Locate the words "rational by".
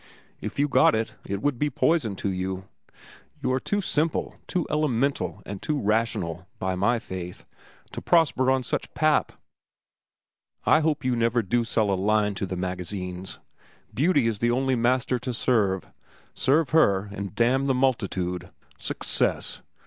5.79-6.73